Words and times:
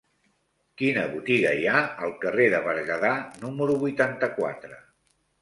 Quina 0.81 1.03
botiga 1.11 1.51
hi 1.59 1.67
ha 1.73 1.81
al 2.07 2.15
carrer 2.23 2.47
de 2.55 2.63
Berguedà 2.69 3.13
número 3.45 3.77
vuitanta-quatre? 3.87 4.83